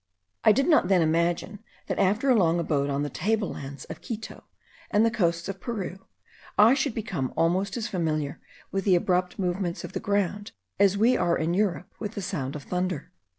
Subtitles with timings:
[0.43, 4.01] I did not then imagine, that after a long abode on the table lands of
[4.01, 4.45] Quito
[4.89, 5.99] and the coasts of Peru,
[6.57, 8.41] I should become almost as familiar
[8.71, 12.55] with the abrupt movements of the ground as we are in Europe with the sound
[12.55, 13.11] of thunder.